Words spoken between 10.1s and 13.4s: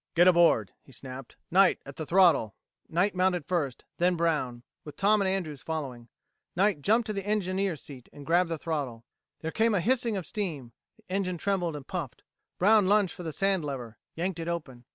of steam: the engine trembled and puffed. Brown lunged for the